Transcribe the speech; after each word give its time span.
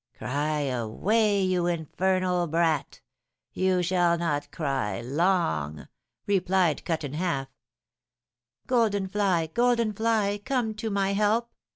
'Cry 0.17 0.61
away, 0.61 1.43
you 1.43 1.67
infernal 1.67 2.47
brat! 2.47 3.01
You 3.53 3.83
shall 3.83 4.17
not 4.17 4.49
cry 4.51 4.99
long!' 4.99 5.87
replied 6.25 6.83
Cut 6.85 7.03
in 7.03 7.13
Half. 7.13 7.49
'Golden 8.65 9.07
fly, 9.07 9.45
golden 9.45 9.93
fly, 9.93 10.41
come 10.43 10.73
to 10.73 10.89
my 10.89 11.13
help!' 11.13 11.51